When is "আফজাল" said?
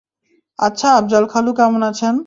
0.97-1.25